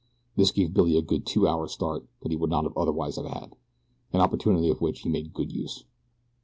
[0.35, 3.55] This gave Billy a good two hours' start that he would not otherwise have had
[4.11, 5.83] an opportunity of which he made good use.